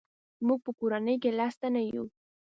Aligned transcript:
موږ 0.45 0.59
په 0.65 0.71
کورنۍ 0.79 1.15
کې 1.21 1.31
لس 1.37 1.53
تنه 1.61 1.81
یو. 1.93 2.05